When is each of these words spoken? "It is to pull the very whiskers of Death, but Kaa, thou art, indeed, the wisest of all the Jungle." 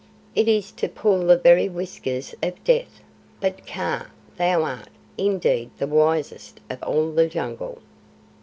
"It 0.33 0.47
is 0.47 0.71
to 0.81 0.89
pull 0.89 1.27
the 1.27 1.37
very 1.37 1.69
whiskers 1.69 2.33
of 2.41 2.63
Death, 2.63 3.01
but 3.39 3.67
Kaa, 3.67 4.07
thou 4.35 4.63
art, 4.63 4.89
indeed, 5.15 5.69
the 5.77 5.85
wisest 5.85 6.59
of 6.71 6.81
all 6.81 7.11
the 7.11 7.27
Jungle." 7.27 7.77